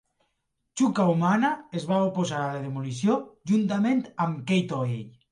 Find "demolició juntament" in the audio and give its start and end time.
2.63-4.01